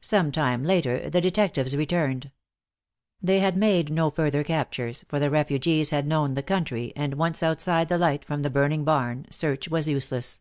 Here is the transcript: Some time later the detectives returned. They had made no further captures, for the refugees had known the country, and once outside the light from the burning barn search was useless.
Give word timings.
Some 0.00 0.32
time 0.32 0.64
later 0.64 1.10
the 1.10 1.20
detectives 1.20 1.76
returned. 1.76 2.30
They 3.20 3.40
had 3.40 3.58
made 3.58 3.90
no 3.92 4.08
further 4.08 4.42
captures, 4.42 5.04
for 5.06 5.18
the 5.20 5.28
refugees 5.28 5.90
had 5.90 6.06
known 6.06 6.32
the 6.32 6.42
country, 6.42 6.94
and 6.96 7.12
once 7.12 7.42
outside 7.42 7.90
the 7.90 7.98
light 7.98 8.24
from 8.24 8.40
the 8.40 8.48
burning 8.48 8.84
barn 8.84 9.26
search 9.28 9.68
was 9.68 9.86
useless. 9.86 10.40